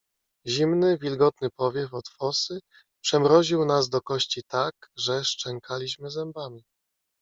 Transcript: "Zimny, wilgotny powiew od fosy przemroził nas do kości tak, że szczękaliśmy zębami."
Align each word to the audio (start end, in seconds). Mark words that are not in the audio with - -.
"Zimny, 0.53 0.97
wilgotny 0.97 1.49
powiew 1.51 1.93
od 1.93 2.09
fosy 2.09 2.59
przemroził 3.03 3.65
nas 3.65 3.89
do 3.89 4.01
kości 4.01 4.43
tak, 4.43 4.89
że 4.95 5.23
szczękaliśmy 5.23 6.09
zębami." 6.09 6.63